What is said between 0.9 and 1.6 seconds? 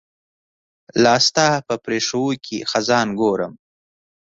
لاستا